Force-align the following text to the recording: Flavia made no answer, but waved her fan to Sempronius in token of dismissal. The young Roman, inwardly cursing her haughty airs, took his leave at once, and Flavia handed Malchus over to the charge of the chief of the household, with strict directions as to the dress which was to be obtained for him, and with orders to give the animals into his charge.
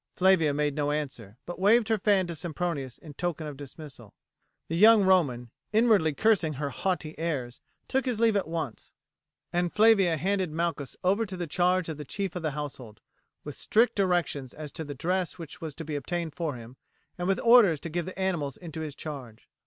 Flavia 0.15 0.51
made 0.51 0.73
no 0.73 0.89
answer, 0.89 1.37
but 1.45 1.59
waved 1.59 1.87
her 1.87 1.99
fan 1.99 2.25
to 2.25 2.33
Sempronius 2.33 2.97
in 2.97 3.13
token 3.13 3.45
of 3.45 3.55
dismissal. 3.55 4.15
The 4.67 4.75
young 4.75 5.03
Roman, 5.03 5.51
inwardly 5.71 6.15
cursing 6.15 6.53
her 6.53 6.71
haughty 6.71 7.13
airs, 7.19 7.61
took 7.87 8.05
his 8.05 8.19
leave 8.19 8.35
at 8.35 8.47
once, 8.47 8.93
and 9.53 9.71
Flavia 9.71 10.17
handed 10.17 10.49
Malchus 10.51 10.95
over 11.03 11.23
to 11.27 11.37
the 11.37 11.45
charge 11.45 11.87
of 11.87 11.97
the 11.97 12.03
chief 12.03 12.35
of 12.35 12.41
the 12.41 12.49
household, 12.57 12.99
with 13.43 13.53
strict 13.55 13.95
directions 13.95 14.55
as 14.55 14.71
to 14.71 14.83
the 14.83 14.95
dress 14.95 15.37
which 15.37 15.61
was 15.61 15.75
to 15.75 15.85
be 15.85 15.95
obtained 15.95 16.33
for 16.33 16.55
him, 16.55 16.77
and 17.19 17.27
with 17.27 17.39
orders 17.39 17.79
to 17.81 17.89
give 17.91 18.07
the 18.07 18.19
animals 18.19 18.57
into 18.57 18.81
his 18.81 18.95
charge. 18.95 19.47